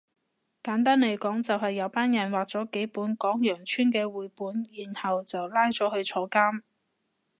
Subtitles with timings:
[0.63, 6.63] 簡單嚟講就係有班人畫咗幾本講羊村嘅繪本然後就拉咗去坐監